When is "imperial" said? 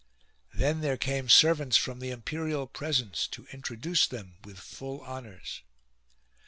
2.09-2.65